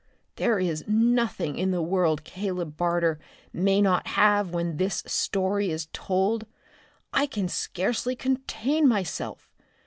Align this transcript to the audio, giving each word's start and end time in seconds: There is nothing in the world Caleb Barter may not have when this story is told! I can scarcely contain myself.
There 0.37 0.57
is 0.57 0.83
nothing 0.87 1.59
in 1.59 1.69
the 1.69 1.79
world 1.83 2.23
Caleb 2.23 2.75
Barter 2.75 3.19
may 3.53 3.83
not 3.83 4.07
have 4.07 4.49
when 4.51 4.77
this 4.77 5.03
story 5.05 5.69
is 5.69 5.89
told! 5.93 6.47
I 7.13 7.27
can 7.27 7.47
scarcely 7.47 8.15
contain 8.15 8.87
myself. 8.87 9.47